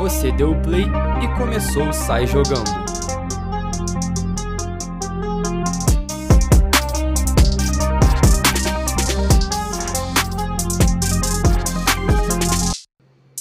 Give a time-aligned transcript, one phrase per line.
[0.00, 0.84] Você deu o play
[1.22, 2.70] e começou o Sai Jogando.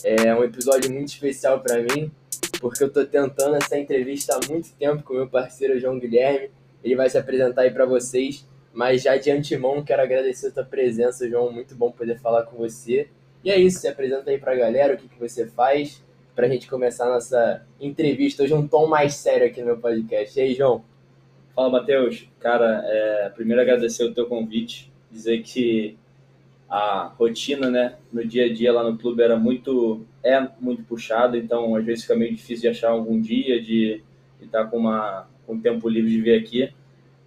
[0.04, 2.12] É um episódio muito especial para mim,
[2.60, 6.52] porque eu tô tentando essa entrevista há muito tempo com meu parceiro João Guilherme.
[6.84, 10.66] Ele vai se apresentar aí para vocês, mas já de antemão quero agradecer a tua
[10.66, 11.54] presença, João.
[11.54, 13.08] Muito bom poder falar com você.
[13.46, 16.04] E é isso, se apresenta aí pra galera, o que, que você faz,
[16.40, 18.44] pra gente começar a nossa entrevista.
[18.44, 20.40] Hoje um tom mais sério aqui no meu podcast.
[20.40, 20.86] E aí, João?
[21.54, 22.30] Fala, Matheus.
[22.40, 25.98] Cara, é, primeiro agradecer o teu convite, dizer que
[26.70, 31.38] a rotina, né, no dia a dia lá no clube era muito, é muito puxada,
[31.38, 34.02] então às vezes fica meio difícil de achar algum dia, de
[34.40, 36.74] estar com, uma, com tempo livre de vir aqui,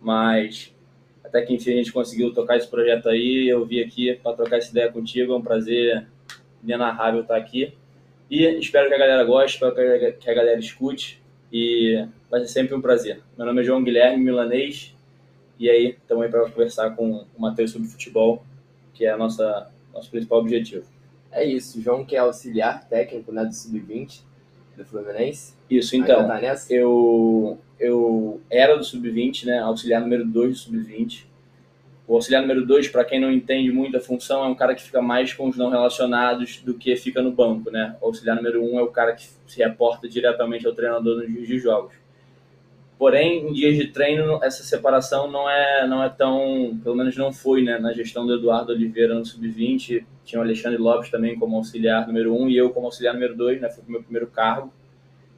[0.01, 0.75] mas
[1.23, 4.57] até que enfim a gente conseguiu tocar esse projeto aí, eu vim aqui para trocar
[4.57, 6.07] essa ideia contigo, é um prazer
[6.65, 7.75] inenarrável estar aqui,
[8.33, 9.75] e espero que a galera goste, espero
[10.19, 11.21] que a galera escute,
[11.53, 13.21] e vai ser sempre um prazer.
[13.37, 14.97] Meu nome é João Guilherme Milanês,
[15.59, 18.43] e aí estamos aí para conversar com o Matheus sobre futebol,
[18.95, 20.87] que é a nossa nosso principal objetivo.
[21.31, 24.23] É isso, João que é auxiliar técnico né, do Sub-20
[24.79, 25.53] do Fluminense.
[25.69, 31.27] Isso, então, tá eu, eu era do Sub-20, né, auxiliar número 2 do Sub-20.
[32.07, 34.83] O auxiliar número 2, para quem não entende muito a função, é um cara que
[34.83, 37.97] fica mais com os não relacionados do que fica no banco, né?
[38.01, 41.33] O auxiliar número 1 um é o cara que se reporta diretamente ao treinador nos
[41.33, 41.95] dias de jogos.
[42.99, 47.33] Porém, em dias de treino, essa separação não é, não é tão, pelo menos não
[47.33, 47.79] foi, né?
[47.79, 52.35] Na gestão do Eduardo Oliveira no Sub-20, tinha o Alexandre Lopes também como auxiliar número
[52.35, 53.71] 1 um, e eu como auxiliar número 2, né?
[53.71, 54.73] Foi o meu primeiro cargo.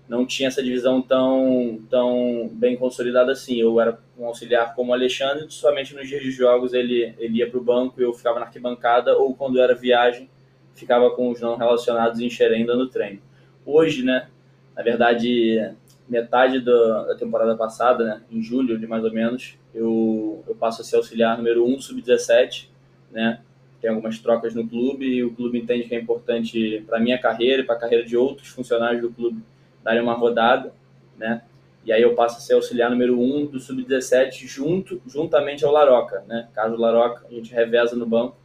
[0.08, 3.58] Não tinha essa divisão tão, tão bem consolidada assim.
[3.58, 7.58] Eu era um auxiliar como Alexandre, somente nos dias de jogos ele, ele ia para
[7.58, 10.28] o banco e eu ficava na arquibancada, ou quando era viagem,
[10.75, 13.20] ficava com os não relacionados em Xerém dando treino.
[13.64, 14.28] Hoje, né?
[14.77, 15.72] Na verdade,
[16.08, 20.82] metade do, da temporada passada, né, em julho de mais ou menos, eu, eu passo
[20.82, 22.69] a ser auxiliar número 1 sub-17,
[23.10, 23.41] né?
[23.81, 27.62] Tem algumas trocas no clube e o clube entende que é importante para minha carreira
[27.62, 29.43] e para a carreira de outros funcionários do clube
[29.84, 30.72] darem uma rodada,
[31.17, 31.43] né?
[31.84, 36.25] E aí eu passo a ser auxiliar número 1 do sub-17 junto juntamente ao Laroca,
[36.27, 36.49] né?
[36.55, 38.37] Caso Laroca, a gente reveza no banco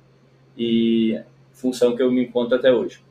[0.58, 1.20] e
[1.54, 3.02] função que eu me encontro até hoje.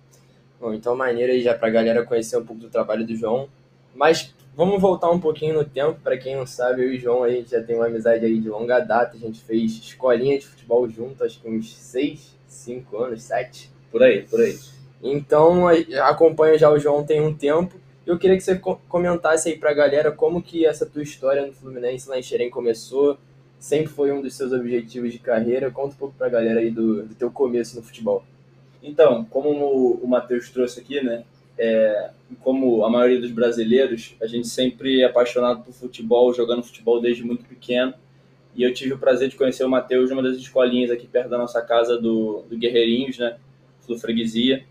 [0.61, 3.49] Bom, então maneira aí já para a galera conhecer um pouco do trabalho do João.
[3.95, 7.25] Mas vamos voltar um pouquinho no tempo, para quem não sabe, eu e o João
[7.25, 10.47] a gente já tem uma amizade aí de longa data, a gente fez escolinha de
[10.47, 13.71] futebol junto, acho que uns 6, 5 anos, 7.
[13.91, 14.59] Por aí, por aí.
[15.03, 15.69] Então,
[16.03, 17.77] acompanho já o João tem um tempo.
[18.09, 18.59] Eu queria que você
[18.89, 23.19] comentasse aí pra galera como que essa tua história no Fluminense lá em Xerém começou,
[23.59, 25.71] sempre foi um dos seus objetivos de carreira.
[25.71, 28.25] Conta um pouco pra galera aí do, do teu começo no futebol.
[28.83, 29.51] Então, como
[30.03, 31.23] o Matheus trouxe aqui, né,
[31.59, 32.09] é,
[32.41, 37.23] como a maioria dos brasileiros, a gente sempre é apaixonado por futebol, jogando futebol desde
[37.23, 37.93] muito pequeno.
[38.57, 41.37] E eu tive o prazer de conhecer o Matheus numa das escolinhas aqui perto da
[41.37, 43.37] nossa casa do, do Guerreirinhos, né?
[43.83, 44.65] Flu Freguesia.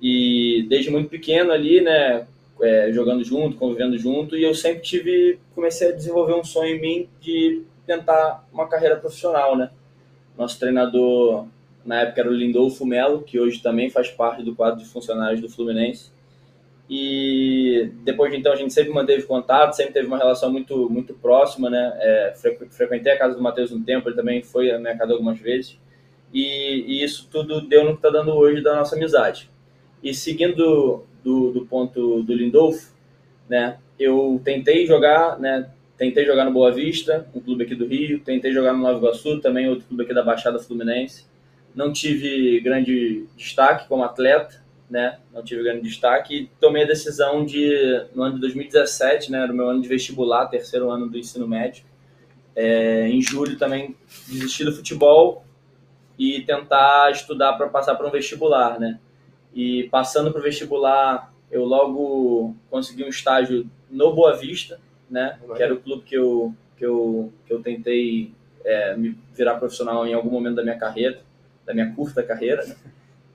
[0.00, 2.26] E desde muito pequeno ali, né?
[2.60, 4.36] É, jogando junto, convivendo junto.
[4.36, 8.96] E eu sempre tive, comecei a desenvolver um sonho em mim de tentar uma carreira
[8.96, 9.70] profissional, né?
[10.36, 11.46] Nosso treinador
[11.84, 15.40] na época era o Lindolfo Melo, que hoje também faz parte do quadro de funcionários
[15.40, 16.10] do Fluminense.
[16.88, 21.14] E depois de então a gente sempre manteve contato, sempre teve uma relação muito muito
[21.14, 21.92] próxima, né?
[22.00, 22.34] É,
[22.70, 25.78] frequentei a casa do Matheus um tempo, ele também foi à minha casa algumas vezes.
[26.32, 29.50] E, e isso tudo deu no que está dando hoje da nossa amizade.
[30.02, 32.92] E seguindo do, do ponto do Lindolfo,
[33.48, 33.78] né?
[33.98, 35.70] Eu tentei jogar, né?
[35.96, 39.40] Tentei jogar no Boa Vista, um clube aqui do Rio, tentei jogar no Nova Iguaçu,
[39.40, 41.26] também outro clube aqui da Baixada Fluminense.
[41.74, 45.18] Não tive grande destaque como atleta, né?
[45.32, 49.42] Não tive grande destaque e tomei a decisão de, no ano de 2017, né?
[49.42, 51.84] Era o meu ano de vestibular, terceiro ano do ensino médio.
[52.54, 53.96] É, em julho também
[54.28, 55.44] desistir do futebol
[56.18, 58.98] e tentar estudar para passar para um vestibular, né?
[59.54, 64.80] E passando para o vestibular, eu logo consegui um estágio no Boa Vista,
[65.10, 65.38] né?
[65.56, 68.32] Que era o clube que eu que eu, que eu tentei
[68.64, 71.20] é, me virar profissional em algum momento da minha carreira,
[71.64, 72.66] da minha curta carreira.
[72.66, 72.74] Né?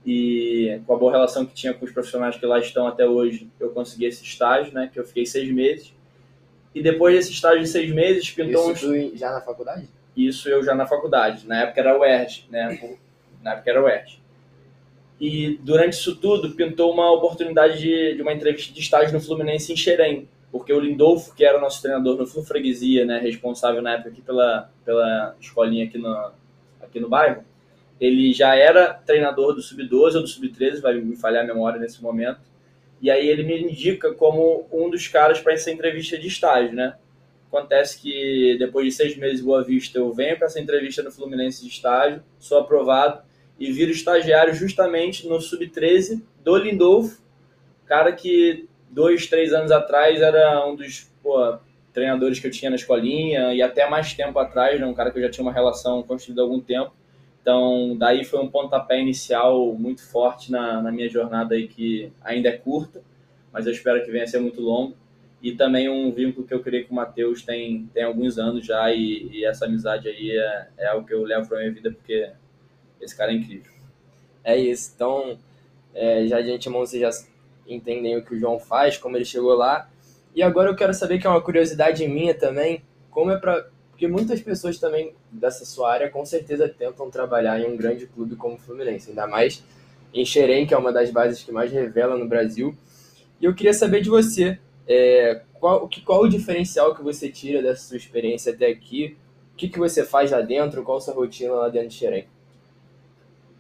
[0.07, 3.51] e com a boa relação que tinha com os profissionais que lá estão até hoje,
[3.59, 4.89] eu consegui esse estágio, né?
[4.91, 5.94] Que eu fiquei seis meses.
[6.74, 9.19] E depois desse estágio de seis meses, pintou Isso uns...
[9.19, 9.89] já na faculdade?
[10.15, 11.45] Isso eu já na faculdade.
[11.45, 12.97] Na época era o UERJ, né?
[13.44, 14.21] Na época era o UERJ.
[15.19, 19.73] E durante isso tudo, pintou uma oportunidade de, de uma entrevista de estágio no Fluminense
[19.73, 20.27] em Xerém.
[20.51, 23.19] Porque o Lindolfo, que era o nosso treinador no Flu Freguesia, né?
[23.19, 26.31] Responsável na época aqui pela, pela escolinha aqui no,
[26.79, 27.43] aqui no bairro,
[27.99, 32.01] ele já era treinador do Sub-12 ou do Sub-13, vai me falhar a memória nesse
[32.01, 32.39] momento,
[33.01, 36.95] E aí ele me indica como um dos caras para essa entrevista de estágio, né?
[37.47, 41.63] Acontece que depois de seis meses Boa Vista eu venho para essa entrevista no Fluminense
[41.63, 43.21] de estágio, sou aprovado
[43.59, 47.21] e viro estagiário justamente no Sub-13 do Lindolfo,
[47.86, 51.57] cara que dois, três anos atrás era um dos pô,
[51.94, 55.18] treinadores que eu tinha na escolinha e até mais tempo atrás, né, um cara que
[55.18, 56.94] eu já tinha uma relação construída há algum tempo.
[57.42, 62.50] Então, daí foi um pontapé inicial muito forte na, na minha jornada aí, que ainda
[62.50, 63.01] é curta,
[63.53, 64.95] mas eu espero que venha a ser muito longo.
[65.42, 68.92] E também um vínculo que eu criei com o Matheus tem, tem alguns anos já,
[68.92, 72.30] e, e essa amizade aí é, é algo que eu levo para minha vida, porque
[73.01, 73.71] esse cara é incrível.
[74.44, 74.91] É isso.
[74.95, 75.38] Então,
[75.94, 77.09] é, já de antemão vocês já
[77.67, 79.89] entendem o que o João faz, como ele chegou lá.
[80.35, 83.67] E agora eu quero saber, que é uma curiosidade minha também, como é para
[83.97, 88.35] porque muitas pessoas também dessa sua área com certeza tentam trabalhar em um grande clube
[88.35, 89.63] como o Fluminense, ainda mais
[90.13, 92.77] em Xerém, que é uma das bases que mais revela no Brasil.
[93.41, 97.88] E eu queria saber de você, é, qual, qual o diferencial que você tira dessa
[97.88, 99.17] sua experiência até aqui?
[99.53, 100.83] O que, que você faz lá dentro?
[100.83, 102.27] Qual a sua rotina lá dentro de Xerém?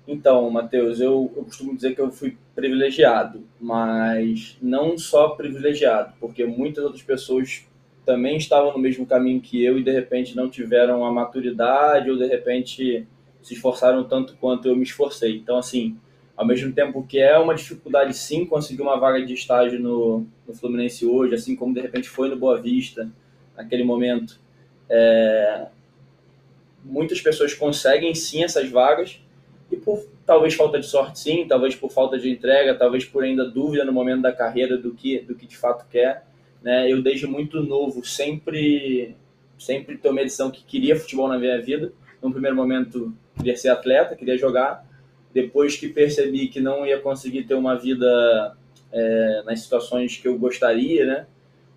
[0.07, 6.45] Então, Matheus, eu, eu costumo dizer que eu fui privilegiado, mas não só privilegiado, porque
[6.45, 7.67] muitas outras pessoas
[8.05, 12.17] também estavam no mesmo caminho que eu e de repente não tiveram a maturidade ou
[12.17, 13.05] de repente
[13.43, 15.35] se esforçaram tanto quanto eu me esforcei.
[15.35, 15.97] Então, assim,
[16.35, 20.53] ao mesmo tempo que é uma dificuldade sim conseguir uma vaga de estágio no, no
[20.53, 23.11] Fluminense hoje, assim como de repente foi no Boa Vista
[23.57, 24.39] naquele momento,
[24.89, 25.67] é,
[26.85, 29.19] muitas pessoas conseguem sim essas vagas
[29.71, 33.45] e por talvez falta de sorte sim, talvez por falta de entrega, talvez por ainda
[33.45, 36.27] dúvida no momento da carreira do que do que de fato quer
[36.61, 36.91] né?
[36.91, 39.15] Eu desde muito novo sempre
[39.57, 41.91] sempre tomei a decisão que queria futebol na minha vida.
[42.21, 44.85] No primeiro momento queria ser atleta, queria jogar.
[45.33, 48.55] Depois que percebi que não ia conseguir ter uma vida
[48.91, 51.27] é, nas situações que eu gostaria, né?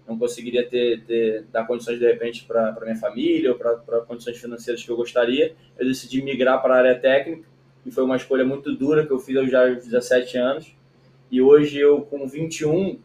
[0.09, 4.83] Não conseguiria ter, ter dar condições de repente para minha família ou para condições financeiras
[4.83, 5.55] que eu gostaria.
[5.79, 7.49] Eu decidi migrar para a área técnica
[7.85, 10.77] e foi uma escolha muito dura que eu fiz aos já 17 anos.
[11.31, 12.99] E hoje eu com 21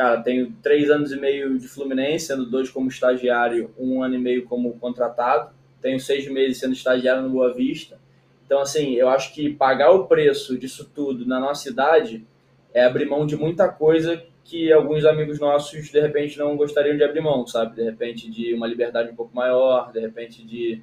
[0.00, 4.18] cara, tenho três anos e meio de Fluminense, sendo dois como estagiário, um ano e
[4.18, 5.50] meio como contratado.
[5.82, 7.98] Tenho seis meses sendo estagiário no Boa Vista.
[8.46, 12.26] Então, assim, eu acho que pagar o preço disso tudo na nossa idade
[12.72, 17.04] é abrir mão de muita coisa que alguns amigos nossos, de repente, não gostariam de
[17.04, 17.76] abrir mão, sabe?
[17.76, 20.82] De repente, de uma liberdade um pouco maior, de repente, de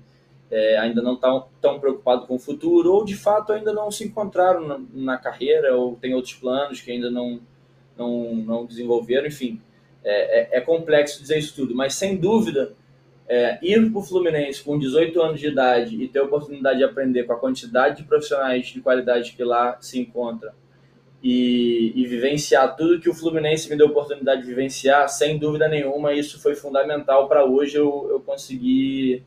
[0.49, 3.91] é, ainda não estão tão, tão preocupado com o futuro, ou de fato ainda não
[3.91, 7.39] se encontraram na, na carreira, ou tem outros planos que ainda não
[7.97, 9.59] não, não desenvolveram, enfim.
[10.03, 12.73] É, é, é complexo dizer isso tudo, mas sem dúvida,
[13.27, 16.85] é, ir para o Fluminense com 18 anos de idade e ter a oportunidade de
[16.85, 20.53] aprender com a quantidade de profissionais de qualidade que lá se encontra
[21.21, 25.67] e, e, vivenciar tudo que o Fluminense me deu a oportunidade de vivenciar, sem dúvida
[25.67, 29.23] nenhuma, isso foi fundamental para hoje eu, eu conseguir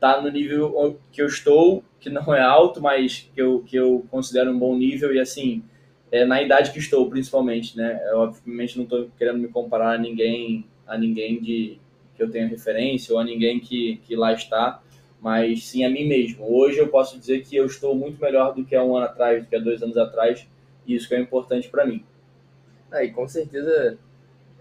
[0.00, 4.06] tá no nível que eu estou, que não é alto, mas que eu, que eu
[4.10, 5.62] considero um bom nível e assim
[6.10, 8.00] é, na idade que estou, principalmente, né?
[8.10, 11.78] Eu, obviamente não estou querendo me comparar a ninguém, a ninguém de
[12.16, 14.82] que eu tenha referência ou a ninguém que, que lá está,
[15.20, 16.44] mas sim a mim mesmo.
[16.50, 19.42] Hoje eu posso dizer que eu estou muito melhor do que há um ano atrás,
[19.42, 20.46] do que há dois anos atrás,
[20.86, 22.04] e isso que é importante para mim.
[22.92, 23.98] É, e com certeza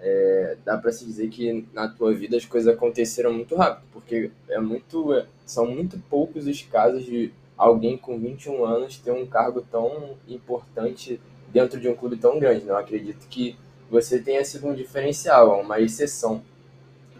[0.01, 4.31] é, dá para se dizer que na tua vida as coisas aconteceram muito rápido, porque
[4.47, 9.25] é muito, é, são muito poucos os casos de alguém com 21 anos ter um
[9.25, 11.19] cargo tão importante
[11.51, 12.65] dentro de um clube tão grande.
[12.65, 13.57] Não acredito que
[13.89, 16.41] você tenha sido um diferencial, uma exceção.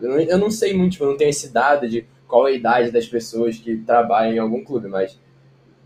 [0.02, 2.52] Eu não, eu não sei muito, tipo, eu não tenho esse dado de qual é
[2.52, 5.20] a idade das pessoas que trabalham em algum clube, mas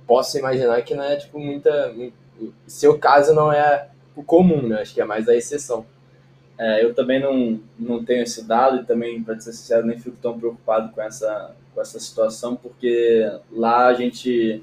[0.06, 1.96] posso imaginar que não é tipo muita.
[2.68, 4.82] Seu caso não é o comum, né?
[4.82, 5.86] Acho que é mais a exceção.
[6.58, 10.18] É, eu também não, não tenho esse dado e também, para ser sincero, nem fico
[10.22, 14.62] tão preocupado com essa, com essa situação, porque lá a gente.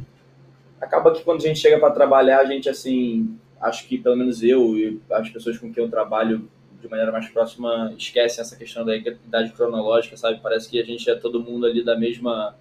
[0.80, 4.42] Acaba que quando a gente chega para trabalhar, a gente, assim, acho que pelo menos
[4.42, 6.48] eu e as pessoas com quem eu trabalho
[6.80, 10.40] de maneira mais próxima esquecem essa questão da idade cronológica, sabe?
[10.42, 12.56] Parece que a gente é todo mundo ali da mesma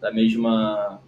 [0.00, 1.00] da mesma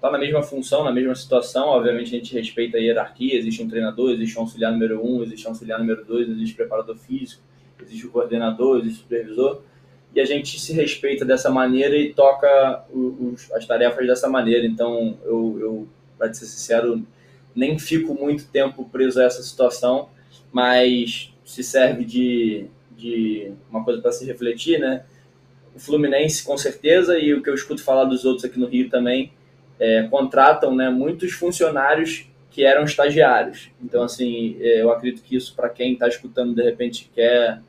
[0.00, 1.68] tá na mesma função, na mesma situação.
[1.68, 5.46] Obviamente a gente respeita a hierarquia, existe um treinador, existe um auxiliar número um, existe
[5.46, 7.42] um auxiliar número dois, existe preparador físico,
[7.82, 9.62] existe o coordenador, existe o supervisor.
[10.14, 14.66] E a gente se respeita dessa maneira e toca os, as tarefas dessa maneira.
[14.66, 15.88] Então, eu, eu
[16.18, 17.06] para ser sincero,
[17.54, 20.10] nem fico muito tempo preso a essa situação,
[20.52, 22.66] mas se serve de,
[22.96, 25.04] de uma coisa para se refletir, né?
[25.74, 28.90] O Fluminense, com certeza, e o que eu escuto falar dos outros aqui no Rio
[28.90, 29.32] também,
[29.80, 33.70] é, contratam né, muitos funcionários que eram estagiários.
[33.82, 37.62] Então, assim, é, eu acredito que isso, para quem está escutando, de repente, quer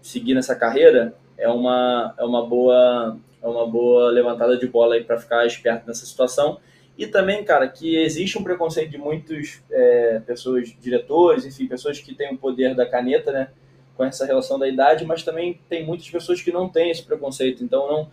[0.00, 5.04] seguir nessa carreira, é uma, é uma, boa, é uma boa levantada de bola aí
[5.04, 6.58] para ficar esperto nessa situação.
[6.96, 12.14] E também, cara, que existe um preconceito de muitas é, pessoas, diretores, enfim, pessoas que
[12.14, 13.48] têm o poder da caneta, né?
[13.96, 17.64] Com essa relação da idade, mas também tem muitas pessoas que não têm esse preconceito.
[17.64, 18.10] Então, não,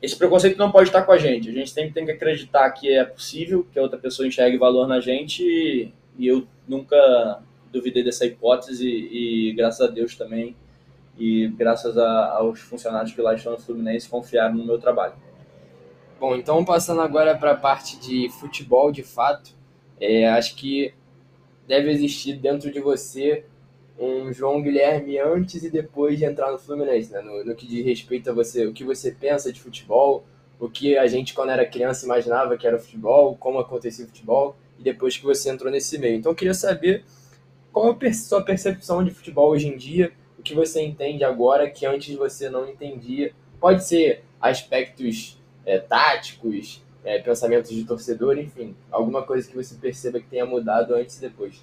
[0.00, 1.50] esse preconceito não pode estar com a gente.
[1.50, 4.86] A gente sempre tem que acreditar que é possível, que a outra pessoa enxergue valor
[4.86, 5.42] na gente.
[5.42, 10.56] E, e eu nunca duvidei dessa hipótese e, graças a Deus também,
[11.18, 15.14] e graças a, aos funcionários que lá estão no Fluminense, confiaram no meu trabalho.
[16.18, 19.50] Bom, então passando agora para a parte de futebol de fato,
[20.00, 20.92] é, acho que
[21.66, 23.44] deve existir dentro de você
[23.98, 27.20] um João Guilherme antes e depois de entrar no Fluminense, né?
[27.20, 30.24] no, no que diz respeito a você, o que você pensa de futebol,
[30.60, 34.56] o que a gente quando era criança imaginava que era futebol, como acontecia o futebol,
[34.78, 36.16] e depois que você entrou nesse meio.
[36.16, 37.04] Então eu queria saber
[37.72, 41.68] qual é a sua percepção de futebol hoje em dia, o que você entende agora
[41.68, 43.32] que antes você não entendia.
[43.60, 45.36] Pode ser aspectos
[45.66, 50.94] é, táticos, é, pensamentos de torcedor, enfim, alguma coisa que você perceba que tenha mudado
[50.94, 51.62] antes e depois.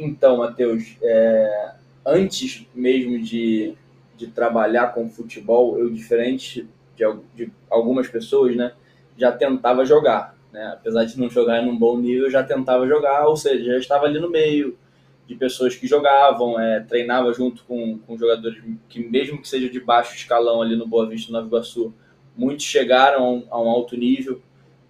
[0.00, 1.72] Então, Matheus, é,
[2.06, 3.74] antes mesmo de,
[4.16, 6.66] de trabalhar com futebol, eu, diferente
[6.96, 7.04] de,
[7.34, 8.72] de algumas pessoas, né,
[9.16, 10.34] já tentava jogar.
[10.50, 10.70] Né?
[10.72, 13.78] Apesar de não jogar em um bom nível, eu já tentava jogar, ou seja, já
[13.78, 14.78] estava ali no meio
[15.26, 19.78] de pessoas que jogavam, é, treinava junto com, com jogadores que, mesmo que seja de
[19.78, 21.92] baixo escalão ali no Boa Vista, no Nova Iguaçu,
[22.34, 24.40] muitos chegaram a um alto nível.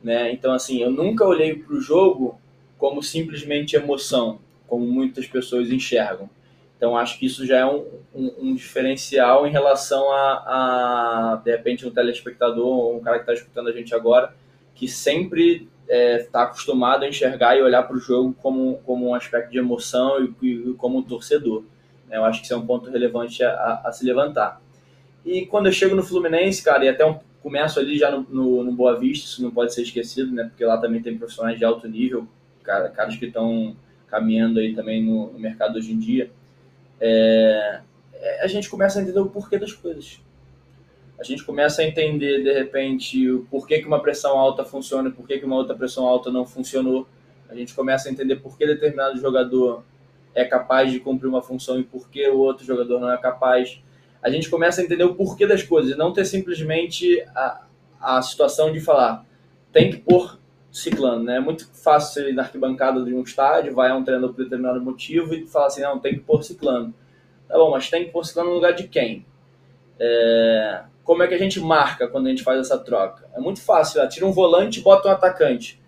[0.03, 0.33] Né?
[0.33, 2.41] Então, assim, eu nunca olhei para o jogo
[2.79, 4.39] como simplesmente emoção
[4.71, 6.31] como muitas pessoas enxergam.
[6.77, 7.85] Então, acho que isso já é um,
[8.15, 13.35] um, um diferencial em relação a, a, de repente, um telespectador, um cara que está
[13.35, 14.33] escutando a gente agora,
[14.75, 19.09] que sempre está é, tá acostumado a enxergar e olhar para o jogo como, como
[19.09, 21.65] um aspecto de emoção e, e como um torcedor.
[22.09, 22.17] Né?
[22.17, 24.63] Eu acho que isso é um ponto relevante a, a, se levantar.
[25.23, 28.65] E quando eu chego no Fluminense, cara, e até um, começo ali já no, no,
[28.65, 30.45] no Boa Vista, isso não pode ser esquecido, né?
[30.45, 32.27] Porque lá também tem profissionais de alto nível,
[32.63, 33.77] cara, caras que estão
[34.11, 36.31] caminhando aí também no, no mercado hoje em dia,
[37.01, 37.81] é,
[38.15, 40.21] é, a gente começa a entender o porquê das coisas.
[41.19, 45.13] A gente começa a entender, de repente, o porquê que uma pressão alta funciona e
[45.13, 47.07] porquê que uma outra pressão alta não funcionou.
[47.49, 49.85] A gente começa a entender por que determinado jogador
[50.35, 53.83] é capaz de cumprir uma função e por que o outro jogador não é capaz.
[54.23, 57.67] A gente começa a entender o porquê das coisas, não ter simplesmente a,
[58.01, 59.27] a situação de falar
[59.73, 60.40] tem que pôr
[60.71, 61.37] ciclano, né?
[61.37, 64.81] É muito fácil ir na arquibancada de um estádio, vai a um treinador por determinado
[64.81, 66.95] motivo e falar assim, não, tem que pôr ciclano.
[67.49, 69.27] Tá bom, mas tem que pôr ciclano no lugar de quem?
[69.99, 70.83] É...
[71.03, 73.29] Como é que a gente marca quando a gente faz essa troca?
[73.35, 75.81] É muito fácil, tira um volante e bota um atacante.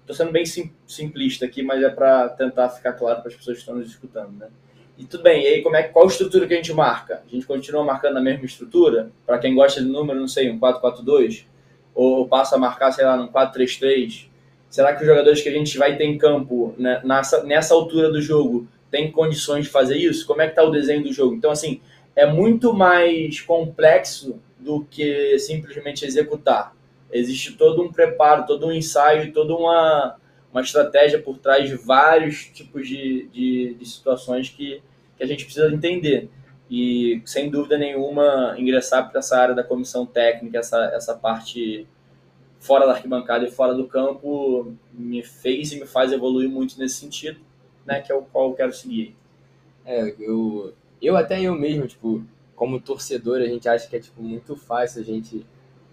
[0.00, 3.58] Estou sendo bem sim, simplista aqui, mas é para tentar ficar claro para as pessoas
[3.58, 4.48] que estão nos escutando, né?
[4.96, 7.22] E tudo bem, e aí como é, qual estrutura que a gente marca?
[7.26, 9.10] A gente continua marcando a mesma estrutura?
[9.26, 11.44] Para quem gosta de número, não sei, um 4-4-2?
[11.94, 14.26] Ou passa a marcar, sei lá, no 4-3-3?
[14.68, 18.10] Será que os jogadores que a gente vai ter em campo né, nessa, nessa altura
[18.10, 20.26] do jogo têm condições de fazer isso?
[20.26, 21.34] Como é que está o desenho do jogo?
[21.34, 21.80] Então, assim,
[22.16, 26.74] é muito mais complexo do que simplesmente executar.
[27.12, 30.16] Existe todo um preparo, todo um ensaio, toda uma,
[30.50, 34.80] uma estratégia por trás de vários tipos de, de, de situações que,
[35.16, 36.30] que a gente precisa entender
[36.72, 41.86] e sem dúvida nenhuma ingressar para essa área da comissão técnica, essa, essa parte
[42.58, 46.94] fora da arquibancada e fora do campo me fez e me faz evoluir muito nesse
[46.94, 47.38] sentido,
[47.84, 49.14] né, que é o qual eu quero seguir.
[49.84, 52.24] É, eu, eu até eu mesmo, tipo,
[52.56, 55.44] como torcedor, a gente acha que é tipo muito fácil a gente,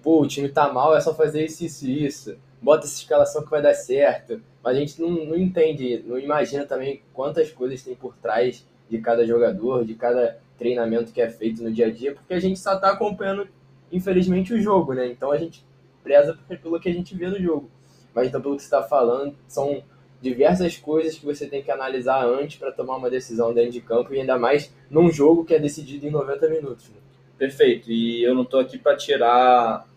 [0.02, 3.52] pô, o time tá mal, é só fazer isso, isso, isso, bota essa escalação que
[3.52, 7.96] vai dar certo, mas a gente não, não entende, não imagina também quantas coisas tem
[7.96, 12.14] por trás de cada jogador, de cada treinamento que é feito no dia a dia,
[12.14, 13.48] porque a gente só está acompanhando,
[13.92, 15.08] infelizmente, o jogo, né?
[15.08, 15.66] Então a gente
[16.04, 17.70] preza pelo que a gente vê no jogo.
[18.14, 19.82] Mas então, pelo que você está falando, são
[20.22, 24.14] diversas coisas que você tem que analisar antes para tomar uma decisão dentro de campo,
[24.14, 26.90] e ainda mais num jogo que é decidido em 90 minutos.
[26.90, 26.98] Né?
[27.38, 29.88] Perfeito, e eu não estou aqui para tirar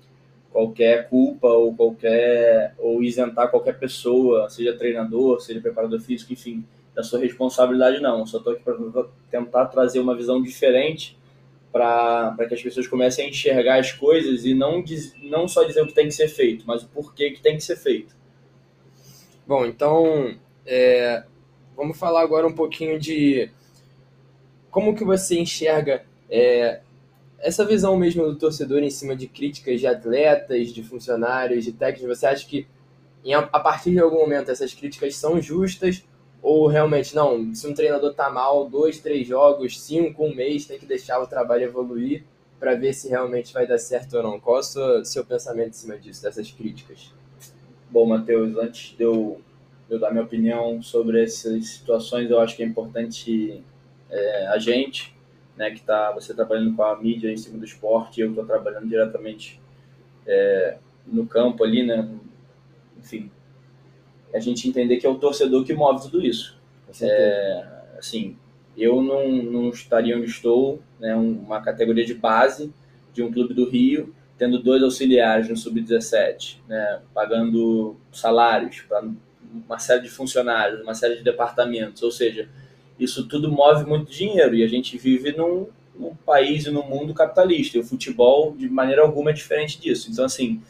[0.52, 7.02] qualquer culpa ou qualquer ou isentar qualquer pessoa, seja treinador, seja preparador físico, enfim da
[7.02, 8.26] sua responsabilidade, não.
[8.26, 8.76] Só estou aqui para
[9.30, 11.18] tentar trazer uma visão diferente
[11.72, 15.82] para que as pessoas comecem a enxergar as coisas e não, diz, não só dizer
[15.82, 18.14] o que tem que ser feito, mas o porquê que tem que ser feito.
[19.46, 21.24] Bom, então é,
[21.74, 23.50] vamos falar agora um pouquinho de
[24.70, 26.80] como que você enxerga é,
[27.38, 32.18] essa visão mesmo do torcedor em cima de críticas de atletas, de funcionários, de técnicos.
[32.18, 32.66] Você acha que
[33.24, 36.04] em, a partir de algum momento essas críticas são justas
[36.42, 40.78] ou realmente não, se um treinador tá mal, dois, três jogos, cinco, um mês, tem
[40.78, 42.24] que deixar o trabalho evoluir
[42.58, 44.40] para ver se realmente vai dar certo ou não.
[44.40, 47.12] Qual é o seu, seu pensamento em cima disso, dessas críticas?
[47.88, 49.40] Bom, Matheus, antes de eu,
[49.88, 53.62] de eu dar minha opinião sobre essas situações, eu acho que é importante
[54.10, 55.14] é, a gente,
[55.56, 58.88] né, que está você trabalhando com a mídia em cima do esporte, eu estou trabalhando
[58.88, 59.60] diretamente
[60.26, 62.08] é, no campo ali, né,
[62.98, 63.30] enfim,
[64.34, 66.56] a gente entender que é o torcedor que move tudo isso.
[67.00, 67.64] É,
[67.98, 68.36] assim,
[68.76, 72.72] eu não, não estaria onde estou, né, uma categoria de base
[73.12, 79.04] de um clube do Rio, tendo dois auxiliares no sub-17, né, pagando salários para
[79.66, 82.48] uma série de funcionários, uma série de departamentos, ou seja,
[82.98, 87.12] isso tudo move muito dinheiro e a gente vive num, num país e num mundo
[87.12, 87.76] capitalista.
[87.76, 90.10] E o futebol, de maneira alguma, é diferente disso.
[90.10, 90.62] Então, assim,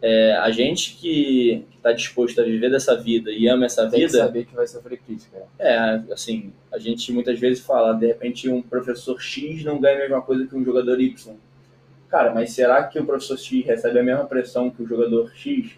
[0.00, 4.12] é, a gente que está disposto a viver dessa vida e ama essa Tem vida.
[4.12, 5.42] Que saber que vai sofrer crítica.
[5.58, 10.00] É, assim, a gente muitas vezes fala, de repente um professor X não ganha a
[10.00, 11.36] mesma coisa que um jogador Y.
[12.08, 15.72] Cara, mas será que o professor X recebe a mesma pressão que o jogador X?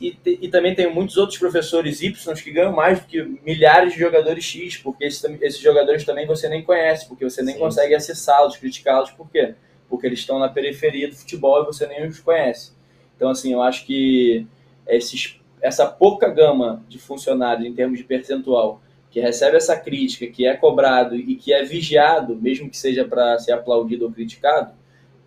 [0.00, 3.98] E, e, também tem muitos outros professores Y que ganham mais do que milhares de
[3.98, 7.60] jogadores X, porque esses, esses jogadores também você nem conhece, porque você nem Sim.
[7.60, 9.54] consegue acessá-los, criticá-los, por quê?
[9.88, 12.72] Porque eles estão na periferia do futebol e você nem os conhece.
[13.22, 14.44] Então, assim, eu acho que
[14.84, 20.44] esses, essa pouca gama de funcionários em termos de percentual que recebe essa crítica, que
[20.44, 24.72] é cobrado e que é vigiado, mesmo que seja para ser aplaudido ou criticado,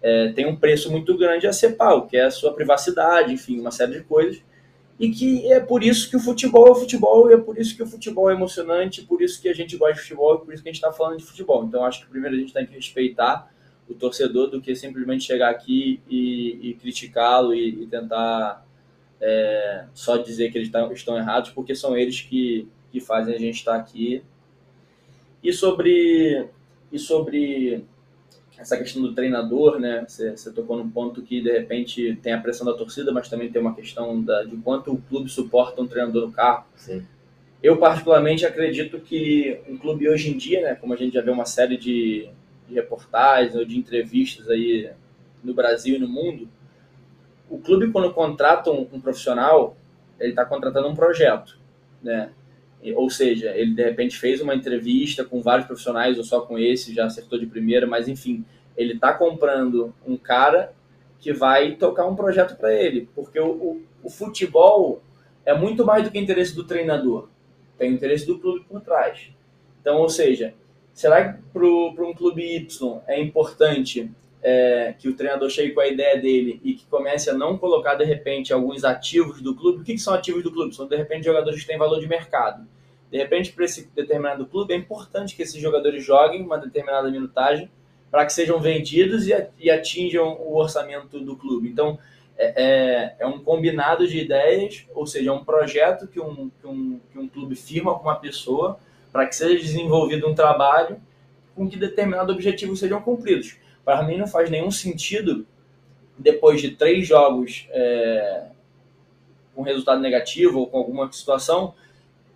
[0.02, 3.62] é, tem um preço muito grande a ser pago, que é a sua privacidade, enfim,
[3.62, 4.44] uma série de coisas.
[5.00, 7.78] E que é por isso que o futebol é o futebol, e é por isso
[7.78, 10.54] que o futebol é emocionante, por isso que a gente gosta de futebol, e por
[10.54, 11.64] isso que a gente está falando de futebol.
[11.64, 13.55] Então, acho que primeiro a gente tem que respeitar
[13.90, 18.66] o torcedor do que simplesmente chegar aqui e, e criticá-lo e, e, tentar
[19.22, 23.40] é, só dizer que eles tá, estão errados, porque são eles que, que fazem a
[23.40, 24.24] gente estar aqui.
[25.44, 26.48] E sobre,
[26.92, 27.86] e sobre
[28.58, 30.06] essa questão do treinador, né?
[30.08, 33.52] Você, você tocou num ponto que de repente tem a pressão da torcida, mas também
[33.52, 36.66] tem uma questão da, de quanto o clube suporta um treinador no carro.
[36.76, 37.06] Sim.
[37.62, 41.32] Eu, particularmente, acredito que um clube hoje em dia, né, como a gente já vê
[41.32, 42.30] uma série de,
[42.68, 44.92] de reportagens ou de entrevistas aí
[45.44, 46.48] no Brasil e no mundo,
[47.50, 49.78] o clube quando contrata um, um profissional,
[50.20, 51.60] ele está contratando um projeto,
[52.02, 52.32] né?
[52.96, 56.94] Ou seja, ele de repente fez uma entrevista com vários profissionais ou só com esse,
[56.94, 58.46] já acertou de primeira, mas enfim,
[58.78, 60.74] ele está comprando um cara
[61.20, 65.02] que vai tocar um projeto para ele, porque o, o, o, futebol
[65.44, 67.28] é muito mais do que interesse do treinador,
[67.78, 69.32] tem o interesse do clube por trás.
[69.82, 70.54] Então, ou seja,
[70.96, 74.10] Será que para um clube Y é importante
[74.42, 77.96] é, que o treinador chegue com a ideia dele e que comece a não colocar,
[77.96, 79.82] de repente, alguns ativos do clube?
[79.82, 80.74] O que, que são ativos do clube?
[80.74, 82.66] São, de repente, jogadores que têm valor de mercado.
[83.12, 87.70] De repente, para esse determinado clube, é importante que esses jogadores joguem uma determinada minutagem
[88.10, 91.68] para que sejam vendidos e atinjam o orçamento do clube.
[91.68, 92.00] Então,
[92.38, 96.68] é, é, é, um combinado de ideias, ou seja, é um projeto que um, que
[96.68, 98.80] um, que um clube firma com uma pessoa
[99.16, 101.02] para que seja desenvolvido um trabalho
[101.56, 103.56] com que determinados objetivos sejam cumpridos.
[103.86, 105.48] Para mim não faz nenhum sentido,
[106.18, 108.48] depois de três jogos é,
[109.56, 111.74] com resultado negativo ou com alguma situação,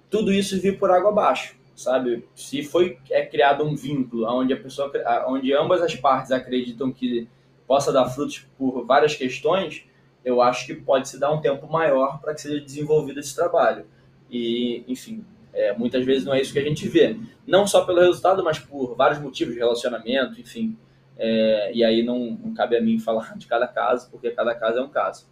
[0.10, 2.26] tudo isso vir por água abaixo, sabe?
[2.34, 4.90] Se foi é criado um vínculo onde a pessoa,
[5.28, 7.28] onde ambas as partes acreditam que
[7.68, 9.84] possa dar frutos por várias questões,
[10.24, 13.86] eu acho que pode se dar um tempo maior para que seja desenvolvido esse trabalho.
[14.32, 17.18] E, enfim, é, muitas vezes não é isso que a gente vê.
[17.46, 20.78] Não só pelo resultado, mas por vários motivos relacionamento, enfim.
[21.18, 24.80] É, e aí não, não, cabe a mim falar de cada caso, porque cada caso
[24.80, 25.28] é um caso.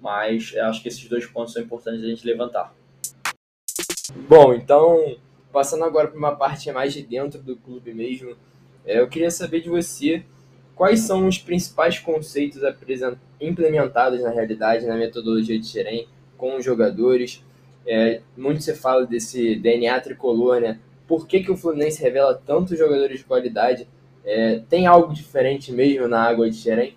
[0.00, 2.74] Mas acho que esses dois pontos são importantes a gente levantar.
[4.28, 5.16] Bom, então,
[5.52, 8.36] passando agora para uma parte mais de dentro do clube mesmo,
[8.84, 10.24] é, eu queria saber de você
[10.74, 12.60] quais são os principais conceitos
[13.40, 17.42] implementados na realidade, na metodologia de Xerém, com os jogadores,
[17.86, 20.78] é, muito se fala desse DNA tricolor, né?
[21.06, 23.86] Por que, que o Fluminense revela tantos jogadores de qualidade?
[24.24, 26.96] É, tem algo diferente mesmo na água de Xerém?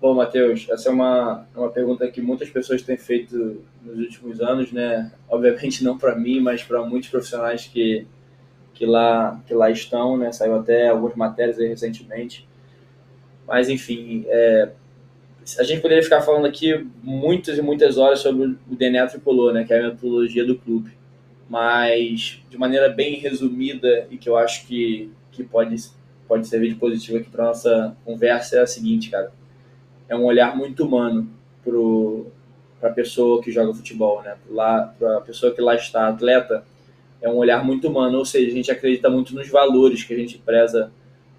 [0.00, 4.70] Bom, Matheus, essa é uma, uma pergunta que muitas pessoas têm feito nos últimos anos,
[4.70, 5.10] né?
[5.28, 8.06] Obviamente não para mim, mas para muitos profissionais que,
[8.74, 10.30] que, lá, que lá estão, né?
[10.30, 12.46] Saiu até algumas matérias recentemente.
[13.46, 14.72] Mas, enfim, é,
[15.58, 19.64] a gente poderia ficar falando aqui muitas e muitas horas sobre o DNA tricolor, né,
[19.64, 20.92] que é a metodologia do clube.
[21.48, 25.76] Mas, de maneira bem resumida e que eu acho que, que pode,
[26.26, 29.30] pode servir de positivo aqui para nossa conversa, é a seguinte, cara.
[30.08, 31.30] É um olhar muito humano
[32.82, 34.36] a pessoa que joga futebol, né?
[34.98, 36.64] Para a pessoa que lá está, atleta,
[37.20, 40.16] é um olhar muito humano, ou seja, a gente acredita muito nos valores que a
[40.16, 40.92] gente preza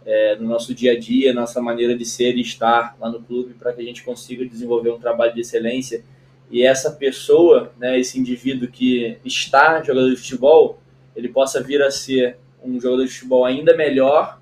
[0.06, 3.56] é, no nosso dia a dia, nossa maneira de ser e estar lá no clube,
[3.56, 6.04] para que a gente consiga desenvolver um trabalho de excelência.
[6.52, 10.80] E essa pessoa, né, esse indivíduo que está jogador de futebol,
[11.16, 14.40] ele possa vir a ser um jogador de futebol ainda melhor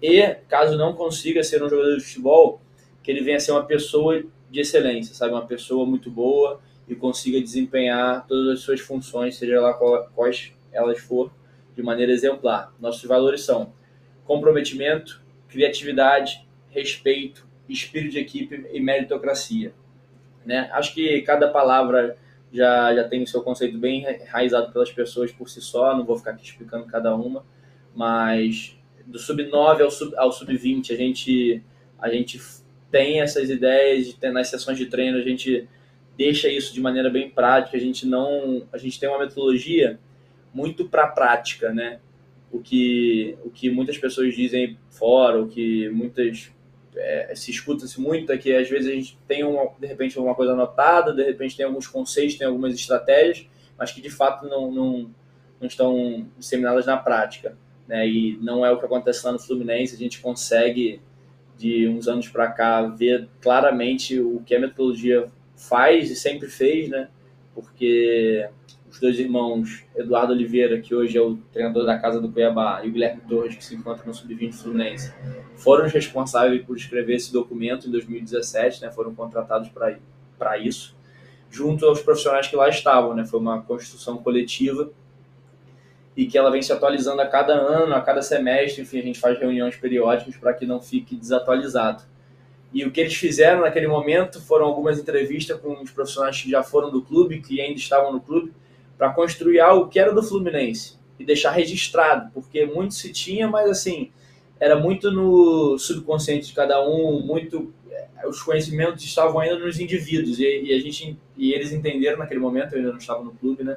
[0.00, 2.60] e, caso não consiga ser um jogador de futebol,
[3.02, 5.32] que ele venha a ser uma pessoa de excelência, sabe?
[5.32, 9.74] Uma pessoa muito boa e consiga desempenhar todas as suas funções, seja lá
[10.14, 11.32] quais elas for,
[11.74, 12.72] de maneira exemplar.
[12.80, 13.72] Nossos valores são
[14.24, 19.72] comprometimento, criatividade, respeito, espírito de equipe e meritocracia.
[20.44, 20.68] Né?
[20.72, 22.16] Acho que cada palavra
[22.52, 26.18] já, já tem o seu conceito bem enraizado pelas pessoas por si só, não vou
[26.18, 27.44] ficar aqui explicando cada uma,
[27.94, 31.62] mas do sub-9 ao sub-20 ao sub a gente,
[31.98, 32.40] a gente
[32.90, 35.68] tem essas ideias, nas sessões de treino a gente
[36.16, 39.98] deixa isso de maneira bem prática, a gente não, a gente tem uma metodologia
[40.52, 42.00] muito para prática, né?
[42.52, 46.52] O que, o que muitas pessoas dizem fora, o que muitas
[46.94, 50.34] é, se escuta-se muito é que às vezes a gente tem uma, de repente uma
[50.34, 53.46] coisa anotada, de repente tem alguns conceitos, tem algumas estratégias,
[53.78, 55.10] mas que de fato não, não,
[55.60, 57.56] não estão disseminadas na prática.
[57.88, 58.06] Né?
[58.06, 61.00] E não é o que acontece lá no Fluminense, a gente consegue
[61.56, 66.88] de uns anos para cá ver claramente o que a metodologia faz e sempre fez,
[66.88, 67.08] né?
[67.54, 68.48] Porque
[68.92, 72.88] os dois irmãos, Eduardo Oliveira, que hoje é o treinador da Casa do Cuiabá, e
[72.90, 75.10] o Guilherme Torres, que se encontra no Sub-20 Fluminense,
[75.56, 78.90] foram os responsáveis por escrever esse documento em 2017, né?
[78.90, 79.70] Foram contratados
[80.38, 80.94] para isso,
[81.50, 83.24] junto aos profissionais que lá estavam, né?
[83.24, 84.90] Foi uma construção coletiva
[86.14, 89.18] e que ela vem se atualizando a cada ano, a cada semestre, enfim, a gente
[89.18, 92.02] faz reuniões periódicas para que não fique desatualizado.
[92.74, 96.62] E o que eles fizeram naquele momento foram algumas entrevistas com os profissionais que já
[96.62, 98.52] foram do clube, que ainda estavam no clube,
[99.02, 103.68] para construir algo que era do Fluminense e deixar registrado, porque muito se tinha, mas
[103.68, 104.12] assim,
[104.60, 110.38] era muito no subconsciente de cada um, muito eh, os conhecimentos estavam ainda nos indivíduos
[110.38, 113.64] e, e a gente e eles entenderam naquele momento, eu ainda não estava no clube,
[113.64, 113.76] né?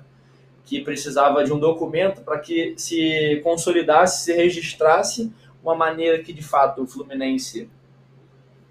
[0.63, 5.33] que precisava de um documento para que se consolidasse, se registrasse
[5.63, 7.67] uma maneira que de fato o Fluminense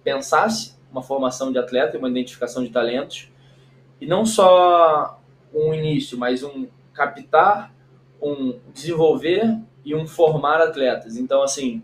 [0.04, 3.28] pensasse uma formação de atleta, uma identificação de talentos,
[4.00, 5.18] e não só
[5.54, 7.72] um início, mas um captar,
[8.20, 11.16] um desenvolver e um formar atletas.
[11.16, 11.82] Então, assim,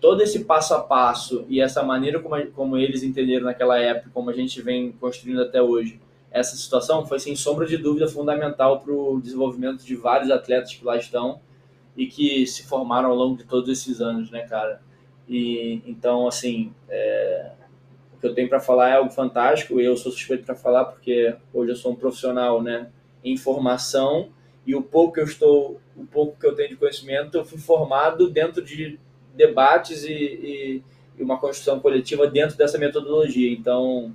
[0.00, 4.30] todo esse passo a passo e essa maneira como, como eles entenderam naquela época, como
[4.30, 6.00] a gente vem construindo até hoje,
[6.30, 10.84] essa situação foi, sem sombra de dúvida, fundamental para o desenvolvimento de vários atletas que
[10.84, 11.40] lá estão
[11.96, 14.82] e que se formaram ao longo de todos esses anos, né, cara?
[15.28, 17.52] E então, assim, é,
[18.14, 19.80] o que eu tenho para falar é algo fantástico.
[19.80, 22.88] Eu sou suspeito para falar porque hoje eu sou um profissional, né,
[23.24, 24.28] em formação
[24.66, 27.58] e o pouco que eu estou, o pouco que eu tenho de conhecimento, eu fui
[27.58, 28.98] formado dentro de
[29.34, 30.82] debates e, e,
[31.18, 33.50] e uma construção coletiva dentro dessa metodologia.
[33.50, 34.14] Então,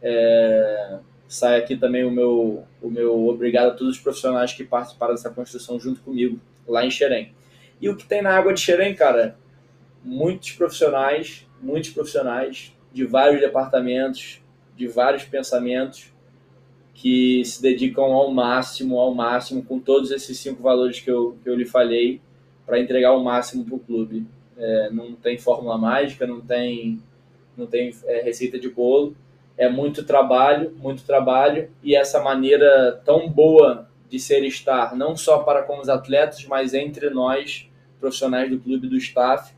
[0.00, 5.14] é, sai aqui também o meu, o meu obrigado a todos os profissionais que participaram
[5.14, 7.32] dessa construção junto comigo lá em Xerém.
[7.80, 9.36] E o que tem na água de Xerém, cara?
[10.04, 14.40] Muitos profissionais, muitos profissionais de vários departamentos,
[14.76, 16.12] de vários pensamentos,
[16.94, 21.48] que se dedicam ao máximo, ao máximo, com todos esses cinco valores que eu, que
[21.48, 22.20] eu lhe falei,
[22.66, 24.26] para entregar o máximo para o clube.
[24.56, 27.00] É, não tem fórmula mágica, não tem,
[27.56, 29.16] não tem é, receita de bolo,
[29.56, 35.38] é muito trabalho, muito trabalho, e essa maneira tão boa de ser estar, não só
[35.38, 39.54] para com os atletas, mas entre nós, profissionais do clube do staff,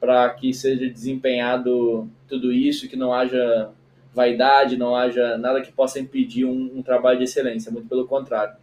[0.00, 3.70] para que seja desempenhado tudo isso, que não haja
[4.18, 8.56] vaidade, não haja nada que possa impedir um, um trabalho de excelência, muito pelo contrário.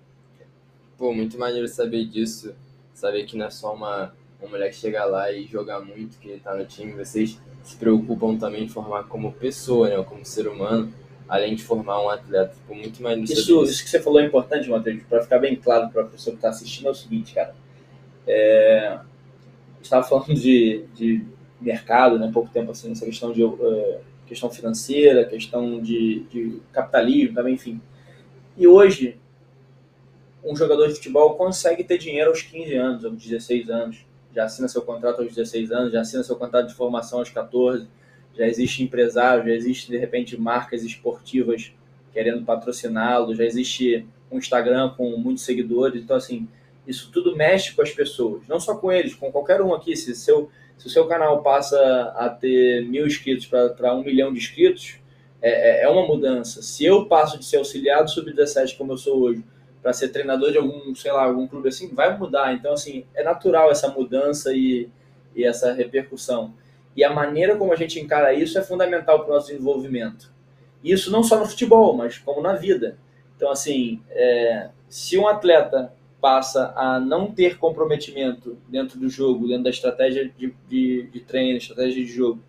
[0.97, 2.53] Pô, muito maneiro saber disso,
[2.93, 6.31] saber que não é só uma, uma mulher que chega lá e joga muito, que
[6.31, 10.93] está no time, vocês se preocupam também em formar como pessoa, né, como ser humano,
[11.25, 12.53] além de formar um atleta.
[12.53, 15.89] Ficou muito mais isso, isso que você falou é importante, Matheus, para ficar bem claro
[15.89, 17.55] para a pessoa que está assistindo, é o seguinte, cara.
[18.27, 18.99] É,
[19.81, 21.23] estava falando de, de
[21.61, 27.35] mercado, né, pouco tempo assim, essa questão de uh, questão financeira, questão de, de capitalismo,
[27.35, 27.81] também, enfim.
[28.57, 29.17] E hoje,
[30.43, 34.05] um jogador de futebol consegue ter dinheiro aos 15 anos, aos 16 anos.
[34.33, 37.87] Já assina seu contrato aos 16 anos, já assina seu contrato de formação aos 14,
[38.37, 41.71] já existe empresário, já existe de repente marcas esportivas
[42.13, 46.47] querendo patrociná-lo, já existe um Instagram com muitos seguidores, então assim,
[46.87, 50.13] isso tudo mexe com as pessoas, não só com eles, com qualquer um aqui, se,
[50.15, 54.99] seu, se o seu canal passa a ter mil inscritos para um milhão de inscritos,
[55.41, 56.61] é, é, é uma mudança.
[56.61, 59.43] Se eu passo de ser auxiliado sub-17 como eu sou hoje,
[59.81, 62.53] para ser treinador de algum, sei lá, algum clube assim, vai mudar.
[62.53, 64.89] Então, assim, é natural essa mudança e,
[65.35, 66.55] e essa repercussão.
[66.95, 70.33] E a maneira como a gente encara isso é fundamental para o nosso desenvolvimento.
[70.83, 72.97] Isso não só no futebol, mas como na vida.
[73.35, 75.93] Então, assim, é, se um atleta
[76.25, 81.59] passa a não ter comprometimento dentro do jogo, dentro da estratégia de, de, de treino,
[81.59, 82.41] estratégia de jogo,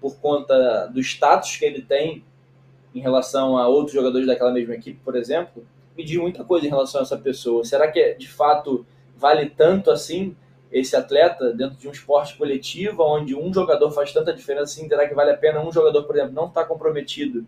[0.00, 2.22] por conta do status que ele tem
[2.94, 5.66] em relação a outros jogadores daquela mesma equipe, por exemplo,
[5.98, 7.64] me diz muita coisa em relação a essa pessoa.
[7.64, 10.36] Será que de fato vale tanto assim
[10.70, 14.86] esse atleta dentro de um esporte coletivo, onde um jogador faz tanta diferença assim?
[14.86, 17.44] Será que vale a pena um jogador, por exemplo, não estar tá comprometido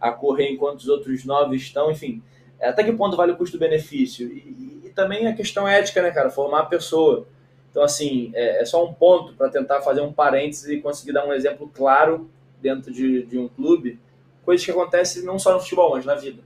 [0.00, 1.90] a correr enquanto os outros nove estão?
[1.90, 2.22] Enfim,
[2.60, 4.28] até que ponto vale o custo-benefício?
[4.28, 6.30] E, também a questão ética, né, cara?
[6.30, 7.26] Formar a pessoa.
[7.70, 11.26] Então, assim, é, é só um ponto para tentar fazer um parênteses e conseguir dar
[11.26, 12.30] um exemplo claro
[12.60, 13.98] dentro de, de um clube
[14.44, 16.42] coisas que acontecem não só no futebol, mas na vida.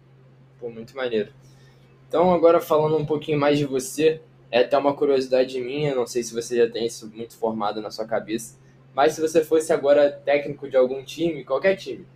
[0.58, 1.30] Pô, muito maneiro.
[2.08, 6.22] Então, agora falando um pouquinho mais de você, é até uma curiosidade minha, não sei
[6.22, 8.56] se você já tem isso muito formado na sua cabeça,
[8.94, 12.06] mas se você fosse agora técnico de algum time, qualquer time,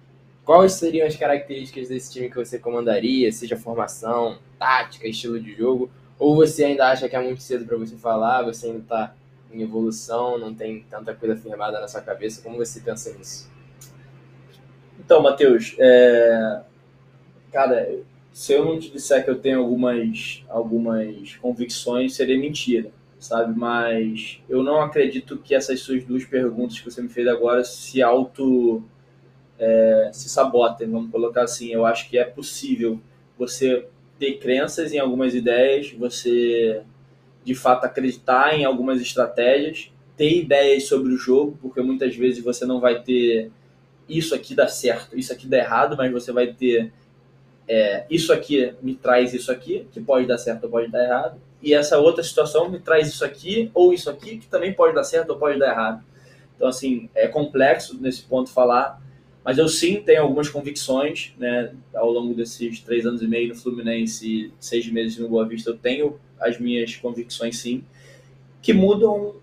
[0.44, 5.90] quais seriam as características desse time que você comandaria, seja formação, tática, estilo de jogo,
[6.22, 9.12] ou você ainda acha que é muito cedo para você falar, você ainda está
[9.52, 13.50] em evolução, não tem tanta coisa firmada na sua cabeça, como você pensa nisso?
[15.00, 16.60] Então, Matheus, é...
[17.50, 17.98] cara,
[18.32, 23.58] se eu não te disser que eu tenho algumas, algumas convicções, seria mentira, sabe?
[23.58, 28.00] Mas eu não acredito que essas suas duas perguntas que você me fez agora se
[28.00, 28.80] auto
[29.58, 31.72] é, se sabotem, vamos colocar assim.
[31.72, 33.00] Eu acho que é possível
[33.36, 33.88] você
[34.22, 36.82] ter crenças em algumas ideias, você
[37.42, 42.64] de fato acreditar em algumas estratégias, ter ideias sobre o jogo, porque muitas vezes você
[42.64, 43.50] não vai ter
[44.08, 46.92] isso aqui dá certo, isso aqui dá errado, mas você vai ter
[47.66, 51.40] é, isso aqui me traz isso aqui, que pode dar certo ou pode dar errado,
[51.60, 55.02] e essa outra situação me traz isso aqui ou isso aqui, que também pode dar
[55.02, 56.04] certo ou pode dar errado.
[56.54, 59.02] Então, assim, é complexo nesse ponto falar,
[59.44, 63.54] mas eu sim tenho algumas convicções, né, ao longo desses três anos e meio no
[63.54, 67.84] Fluminense seis meses no Boa Vista, eu tenho as minhas convicções sim,
[68.60, 69.36] que mudam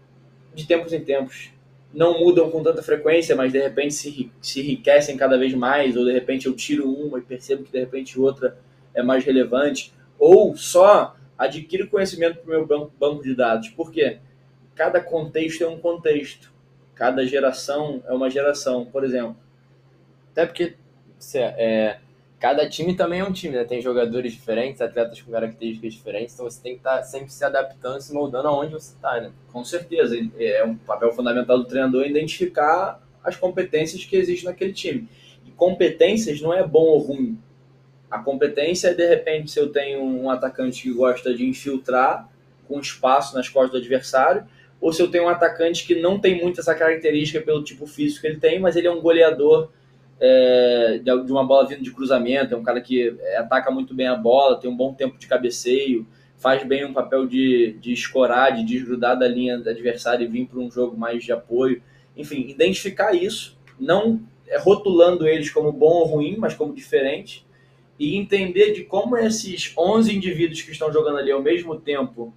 [0.54, 1.52] de tempos em tempos
[1.94, 6.06] não mudam com tanta frequência, mas de repente se, se enriquecem cada vez mais, ou
[6.06, 8.58] de repente eu tiro uma e percebo que de repente outra
[8.94, 13.70] é mais relevante, ou só adquiro conhecimento para o meu banco, banco de dados.
[13.70, 14.20] Por quê?
[14.76, 16.52] Cada contexto é um contexto,
[16.94, 19.36] cada geração é uma geração, por exemplo.
[20.32, 20.76] Até porque
[21.36, 21.98] é,
[22.40, 23.66] cada time também é um time, né?
[23.66, 27.44] Tem jogadores diferentes, atletas com características diferentes, então você tem que estar tá sempre se
[27.44, 29.32] adaptando, se moldando aonde você está, né?
[29.52, 30.16] Com certeza.
[30.40, 35.08] É um papel fundamental do treinador identificar as competências que existem naquele time.
[35.46, 37.38] E competências não é bom ou ruim.
[38.10, 42.28] A competência é, de repente, se eu tenho um atacante que gosta de infiltrar
[42.68, 44.46] com espaço nas costas do adversário,
[44.82, 48.22] ou se eu tenho um atacante que não tem muito essa característica pelo tipo físico
[48.22, 49.70] que ele tem, mas ele é um goleador
[50.20, 54.08] é, de uma bola vindo de cruzamento, é um cara que é, ataca muito bem
[54.08, 56.06] a bola, tem um bom tempo de cabeceio,
[56.38, 60.60] faz bem um papel de, de escorar, de desgrudar da linha adversária e vir para
[60.60, 61.82] um jogo mais de apoio.
[62.16, 67.46] Enfim, identificar isso, não é, rotulando eles como bom ou ruim, mas como diferente,
[67.98, 72.34] e entender de como esses 11 indivíduos que estão jogando ali ao mesmo tempo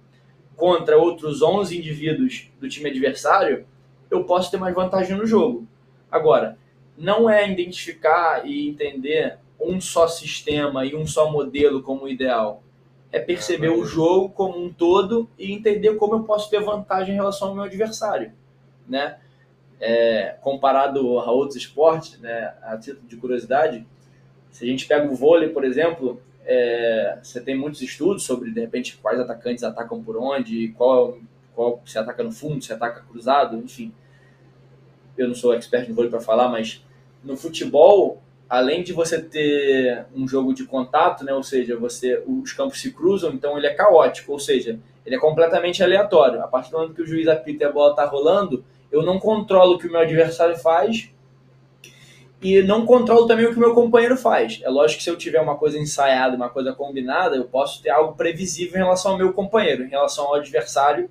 [0.55, 3.65] contra outros 11 indivíduos do time adversário,
[4.11, 5.67] eu posso ter mais vantagem no jogo.
[6.11, 6.57] Agora,
[6.97, 12.63] não é identificar e entender um só sistema e um só modelo como ideal.
[13.11, 17.17] É perceber o jogo como um todo e entender como eu posso ter vantagem em
[17.17, 18.31] relação ao meu adversário,
[18.87, 19.17] né?
[19.79, 23.85] É, comparado a outros esportes, né, a título de curiosidade,
[24.49, 28.61] se a gente pega o vôlei, por exemplo, é, você tem muitos estudos sobre, de
[28.61, 31.17] repente, quais atacantes atacam por onde, qual,
[31.53, 33.91] qual se ataca no fundo, se ataca cruzado, enfim
[35.17, 36.83] eu não sou expert em vôlei para falar, mas
[37.23, 42.51] no futebol, além de você ter um jogo de contato, né, ou seja, você os
[42.53, 46.41] campos se cruzam, então ele é caótico, ou seja, ele é completamente aleatório.
[46.41, 49.19] A partir do momento que o juiz apita e a bola está rolando, eu não
[49.19, 51.09] controlo o que o meu adversário faz
[52.41, 54.59] e não controlo também o que o meu companheiro faz.
[54.63, 57.89] É lógico que se eu tiver uma coisa ensaiada, uma coisa combinada, eu posso ter
[57.89, 61.09] algo previsível em relação ao meu companheiro, em relação ao adversário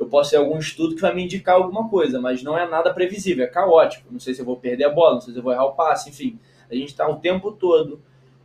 [0.00, 2.92] eu posso ter algum estudo que vai me indicar alguma coisa, mas não é nada
[2.92, 4.10] previsível, é caótico.
[4.10, 5.74] Não sei se eu vou perder a bola, não sei se eu vou errar o
[5.74, 6.38] passe, enfim.
[6.70, 8.00] A gente está o tempo todo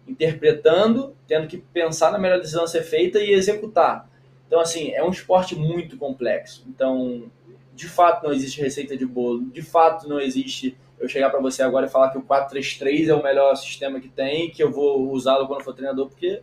[0.06, 4.10] interpretando, tendo que pensar na melhor decisão a ser feita e executar.
[4.46, 6.65] Então, assim, é um esporte muito complexo.
[6.68, 7.32] Então,
[7.74, 10.78] de fato, não existe receita de bolo, de fato, não existe.
[11.00, 14.10] eu chegar para você agora e falar que o 4-3-3 é o melhor sistema que
[14.10, 16.41] tem, que eu vou usá-lo quando for treinador, porque,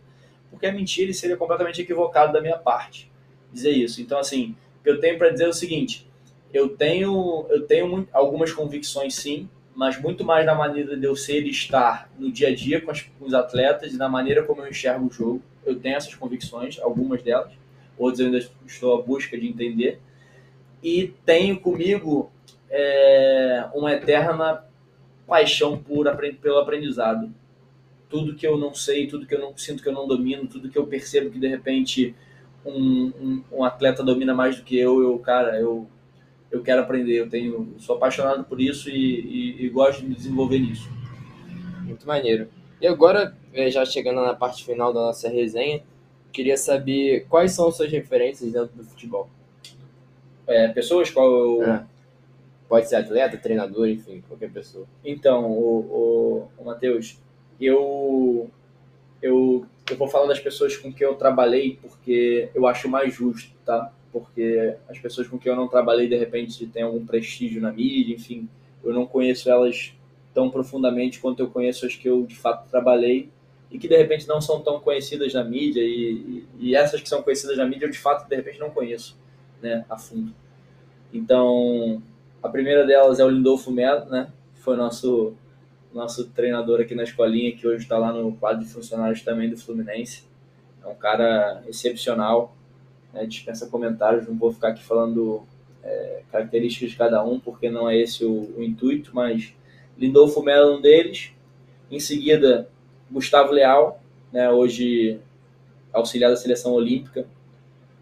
[0.49, 3.13] porque é mentira e seria completamente equivocado da minha parte
[3.53, 4.01] dizer isso.
[4.01, 6.07] Então, assim, que eu tenho para dizer é o seguinte:
[6.53, 11.45] eu tenho, eu tenho algumas convicções, sim, mas muito mais na maneira de eu ser
[11.45, 14.61] e estar no dia a dia com, as, com os atletas e na maneira como
[14.61, 15.41] eu enxergo o jogo.
[15.65, 17.51] Eu tenho essas convicções, algumas delas,
[17.97, 19.99] outras eu ainda estou à busca de entender.
[20.83, 22.31] E tenho comigo
[22.69, 24.63] é, uma eterna
[25.25, 26.05] paixão por,
[26.41, 27.33] pelo aprendizado.
[28.09, 30.69] Tudo que eu não sei, tudo que eu não sinto que eu não domino, tudo
[30.69, 32.13] que eu percebo que de repente
[32.65, 35.87] um, um, um atleta domina mais do que eu, eu cara, eu
[36.53, 40.13] eu quero aprender, eu tenho, sou apaixonado por isso e, e, e, gosto de me
[40.13, 40.87] desenvolver nisso.
[41.81, 42.47] Muito maneiro.
[42.79, 45.81] E agora, é, já chegando na parte final da nossa resenha,
[46.31, 49.27] queria saber quais são suas referências dentro do futebol.
[50.45, 51.85] É, pessoas, qual é.
[52.69, 54.87] Pode ser atleta, treinador, enfim, qualquer pessoa.
[55.03, 57.19] Então, o, o, o Matheus,
[57.59, 58.49] eu,
[59.21, 63.51] eu, eu vou falar das pessoas com quem eu trabalhei porque eu acho mais justo,
[63.65, 63.91] tá?
[64.13, 68.13] porque as pessoas com quem eu não trabalhei de repente têm algum prestígio na mídia,
[68.13, 68.47] enfim,
[68.83, 69.91] eu não conheço elas
[70.33, 73.29] tão profundamente quanto eu conheço as que eu de fato trabalhei
[73.71, 77.23] e que de repente não são tão conhecidas na mídia e, e, essas que são
[77.23, 79.17] conhecidas na mídia eu de fato de repente não conheço,
[79.61, 80.31] né, a fundo.
[81.11, 82.01] Então,
[82.41, 85.33] a primeira delas é o Lindolfo Melo, né, foi nosso
[85.93, 89.57] nosso treinador aqui na escolinha que hoje está lá no quadro de funcionários também do
[89.57, 90.23] Fluminense.
[90.83, 92.55] É um cara excepcional,
[93.13, 95.43] né, dispensa comentários, não vou ficar aqui falando
[95.83, 99.53] é, características de cada um, porque não é esse o, o intuito, mas
[99.97, 101.31] Lindolfo Melo é um deles.
[101.91, 102.67] Em seguida,
[103.11, 104.01] Gustavo Leal,
[104.31, 105.19] né, hoje
[105.91, 107.27] auxiliar da seleção olímpica,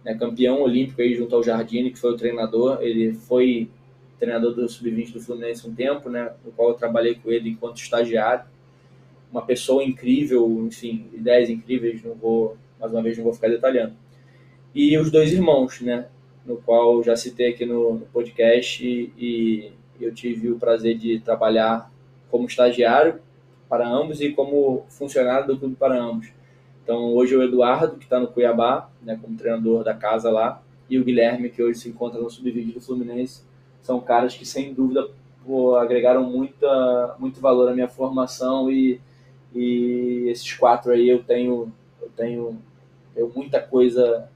[0.03, 2.79] né, campeão olímpico aí junto ao Jardine, que foi o treinador.
[2.81, 3.69] Ele foi
[4.21, 7.81] treinador do Sub-20 do Fluminense um tempo, né, no qual eu trabalhei com ele enquanto
[7.81, 8.45] estagiário.
[9.29, 13.93] Uma pessoa incrível, enfim, ideias incríveis, não vou, mais uma vez, não vou ficar detalhando
[14.73, 16.07] e os dois irmãos, né?
[16.45, 21.19] No qual já citei aqui no, no podcast e, e, eu tive o prazer de
[21.19, 21.91] trabalhar
[22.31, 23.19] como estagiário
[23.69, 26.31] para ambos e como funcionário do clube para ambos.
[26.83, 30.97] Então hoje o Eduardo, que está no Cuiabá, né, como treinador da casa lá, e
[30.97, 33.43] o Guilherme, que hoje se encontra no sub-20 do Fluminense,
[33.81, 35.07] são caras que sem dúvida
[35.45, 38.99] pô, agregaram muita, muito valor à minha formação e,
[39.53, 42.61] e esses quatro aí eu tenho, eu tenho,
[43.13, 44.29] tenho muita coisa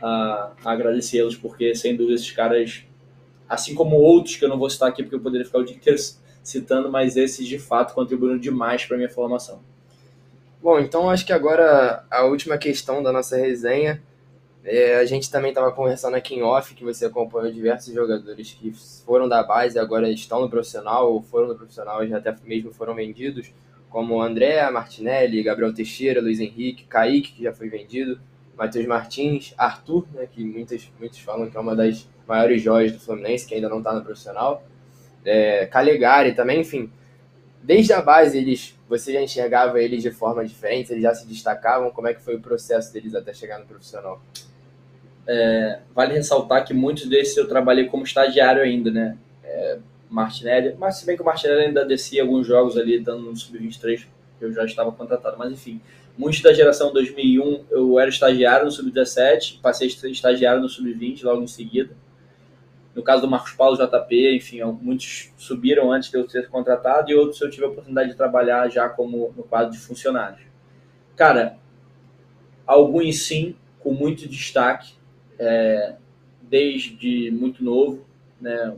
[0.00, 2.84] a, a agradecê-los, porque sem dúvida esses caras,
[3.48, 5.76] assim como outros que eu não vou citar aqui porque eu poderia ficar o dia
[5.76, 5.98] inteiro
[6.42, 9.60] citando, mas esses de fato contribuíram demais para minha formação.
[10.62, 14.02] Bom, então acho que agora a última questão da nossa resenha.
[14.64, 18.72] É, a gente também estava conversando aqui em off que você acompanhou diversos jogadores que
[19.04, 22.34] foram da base e agora estão no profissional ou foram no profissional e já até
[22.44, 23.52] mesmo foram vendidos,
[23.90, 28.18] como André Martinelli, Gabriel Teixeira, Luiz Henrique, Kaique, que já foi vendido,
[28.56, 32.98] Matheus Martins, Arthur, né, que muitos, muitos falam que é uma das maiores joias do
[32.98, 34.64] Fluminense, que ainda não está no profissional.
[35.24, 36.90] É, Calegari também, enfim.
[37.62, 41.90] Desde a base, eles, você já enxergava eles de forma diferente, eles já se destacavam.
[41.90, 44.22] Como é que foi o processo deles até chegar no profissional?
[45.26, 49.16] É, vale ressaltar que muitos desses eu trabalhei como estagiário ainda, né?
[49.42, 49.78] É,
[50.10, 54.06] Martinelli, mas se bem que o Martinelli ainda descia alguns jogos ali, dando no Sub-23,
[54.40, 55.80] eu já estava contratado, mas enfim.
[56.16, 61.46] Muitos da geração 2001, eu era estagiário no Sub-17, passei estagiário no Sub-20 logo em
[61.48, 61.96] seguida.
[62.94, 67.14] No caso do Marcos Paulo, JP, enfim, muitos subiram antes de eu ser contratado e
[67.16, 70.42] outros eu tive a oportunidade de trabalhar já como no quadro de funcionários.
[71.16, 71.58] Cara,
[72.64, 74.94] alguns sim, com muito destaque,
[75.38, 75.96] é,
[76.42, 78.04] desde muito novo,
[78.40, 78.76] né?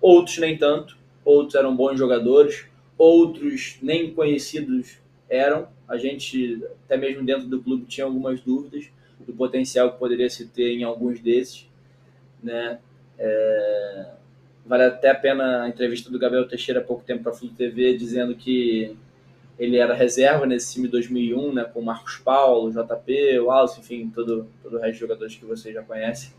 [0.00, 4.98] outros nem tanto, outros eram bons jogadores, outros nem conhecidos
[5.28, 8.88] eram, a gente, até mesmo dentro do clube, tinha algumas dúvidas
[9.26, 11.68] do potencial que poderia se ter em alguns desses.
[12.42, 12.78] Né?
[13.18, 14.06] É,
[14.64, 17.48] vale até a pena a entrevista do Gabriel Teixeira há pouco tempo para a Flu
[17.48, 18.96] TV, dizendo que
[19.58, 24.76] ele era reserva nesse time 2001, né, com Marcos Paulo, JP, Wallace, enfim, todo, todo
[24.76, 26.30] o resto de jogadores que vocês já conhecem,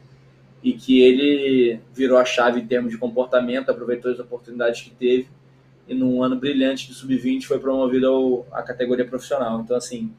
[0.63, 5.27] e que ele virou a chave em termos de comportamento, aproveitou as oportunidades que teve
[5.87, 9.61] e num ano brilhante de sub-20 foi promovido ao, à categoria profissional.
[9.61, 10.11] Então, assim,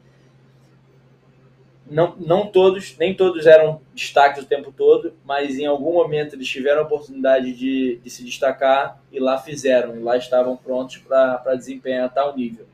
[1.89, 6.47] não, não todos, nem todos eram destaques o tempo todo, mas em algum momento eles
[6.47, 11.55] tiveram a oportunidade de, de se destacar e lá fizeram, e lá estavam prontos para
[11.55, 12.65] desempenhar tal nível.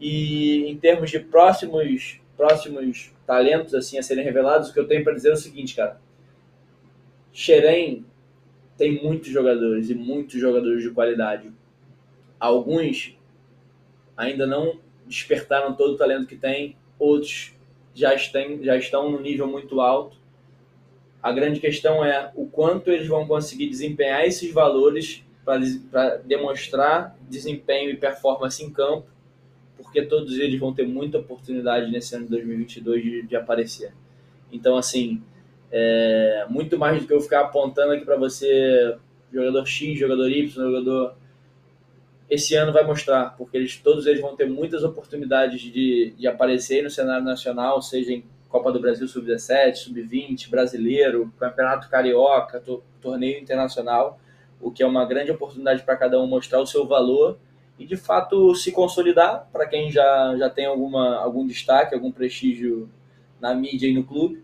[0.00, 5.04] E em termos de próximos, próximos talentos assim a serem revelados, o que eu tenho
[5.04, 6.00] para dizer é o seguinte, cara.
[7.32, 8.04] Xerém
[8.76, 11.52] tem muitos jogadores e muitos jogadores de qualidade
[12.38, 13.16] alguns
[14.16, 17.54] ainda não despertaram todo o talento que têm, outros
[17.94, 20.16] já, estão, já estão no nível muito alto.
[21.22, 27.90] A grande questão é o quanto eles vão conseguir desempenhar esses valores para demonstrar desempenho
[27.90, 29.06] e performance em campo,
[29.78, 33.94] porque todos eles vão ter muita oportunidade nesse ano de 2022 de, de aparecer.
[34.52, 35.22] Então, assim,
[35.70, 38.96] é, muito mais do que eu ficar apontando aqui para você,
[39.32, 41.14] jogador X, jogador Y, jogador
[42.28, 46.82] esse ano vai mostrar, porque eles, todos eles vão ter muitas oportunidades de, de aparecer
[46.82, 53.40] no cenário nacional, seja em Copa do Brasil Sub-17, Sub-20, Brasileiro, Campeonato Carioca, to, torneio
[53.40, 54.20] internacional,
[54.60, 57.38] o que é uma grande oportunidade para cada um mostrar o seu valor
[57.78, 62.88] e de fato se consolidar para quem já, já tem alguma, algum destaque, algum prestígio
[63.40, 64.42] na mídia e no clube,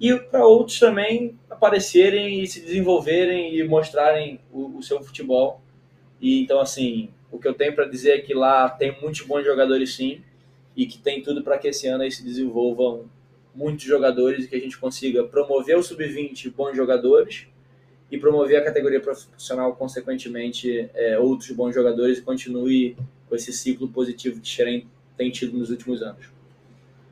[0.00, 5.60] e para outros também aparecerem e se desenvolverem e mostrarem o, o seu futebol.
[6.20, 9.42] E então, assim, o que eu tenho para dizer é que lá tem muitos bons
[9.42, 10.22] jogadores sim,
[10.76, 13.06] e que tem tudo para que esse ano aí se desenvolvam
[13.54, 17.48] muitos jogadores e que a gente consiga promover o sub-20 bons jogadores
[18.10, 22.96] e promover a categoria profissional, consequentemente, é, outros bons jogadores e continue
[23.28, 24.86] com esse ciclo positivo que Xerém
[25.16, 26.26] tem tido nos últimos anos.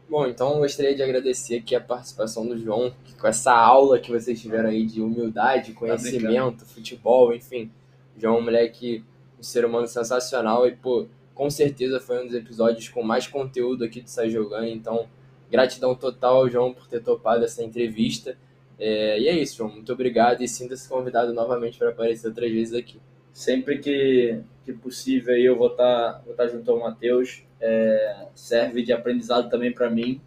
[0.08, 4.40] Bom, então gostaria de agradecer aqui a participação do João, com essa aula que vocês
[4.40, 7.70] tiveram aí de humildade, tá conhecimento, tá futebol, enfim.
[8.16, 9.02] O João é um moleque
[9.40, 14.00] ser humano sensacional e, pô, com certeza foi um dos episódios com mais conteúdo aqui
[14.00, 14.66] do Sai Jogando.
[14.66, 15.06] Então,
[15.50, 18.36] gratidão total ao João por ter topado essa entrevista.
[18.78, 19.70] É, e é isso, João.
[19.70, 22.98] Muito obrigado e sinta-se convidado novamente para aparecer outras vezes aqui.
[23.32, 27.42] Sempre que, que possível eu vou estar, tá, vou estar tá junto ao Matheus.
[27.60, 30.20] É, serve de aprendizado também para mim.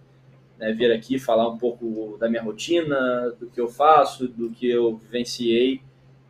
[0.58, 4.68] Né, vir aqui falar um pouco da minha rotina, do que eu faço, do que
[4.68, 5.82] eu vivenciei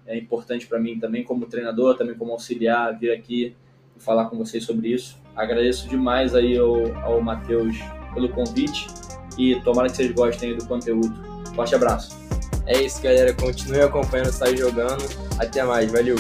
[0.08, 3.54] é importante para mim também como treinador, também como auxiliar, vir aqui
[3.96, 5.22] e falar com vocês sobre isso.
[5.36, 7.76] Agradeço demais aí ao, ao Matheus
[8.14, 8.88] pelo convite
[9.38, 11.37] e tomara que vocês gostem do conteúdo.
[11.58, 12.16] Forte abraço.
[12.68, 13.34] É isso, galera.
[13.34, 15.04] Continue acompanhando o Sai Jogando.
[15.40, 15.92] Até mais.
[15.92, 16.16] Valeu!